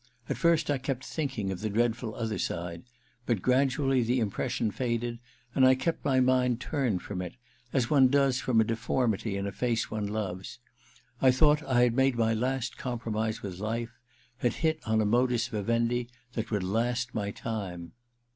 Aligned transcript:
At 0.29 0.37
first 0.37 0.71
I 0.71 0.79
kept 0.79 1.05
thinking 1.05 1.51
of 1.51 1.59
the 1.59 1.69
dreadful 1.69 2.15
other 2.15 2.39
side— 2.39 2.81
but 3.27 3.43
gradually 3.43 4.01
the 4.01 4.19
impression 4.19 4.71
faded, 4.71 5.19
and 5.53 5.63
I 5.63 5.75
kept 5.75 6.03
my 6.03 6.19
mind 6.19 6.59
turned 6.59 7.03
from 7.03 7.21
it, 7.21 7.35
as 7.71 7.91
one 7.91 8.07
does 8.07 8.39
from 8.39 8.59
a 8.59 8.63
defor 8.65 9.07
mity 9.07 9.35
in 9.37 9.45
a 9.45 9.51
face 9.51 9.91
one 9.91 10.07
loves. 10.07 10.57
I 11.21 11.29
thought 11.29 11.61
I 11.61 11.83
had 11.83 11.93
made 11.95 12.15
my 12.15 12.33
last 12.33 12.79
compromise 12.79 13.43
with 13.43 13.59
life— 13.59 13.91
had 14.39 14.53
hit 14.65 14.79
on 14.87 15.01
a 15.01 15.05
modus 15.05 15.49
Vivendi 15.49 16.09
that 16.33 16.49
would 16.49 16.63
last 16.63 17.13
my 17.13 17.29
time. 17.29 17.91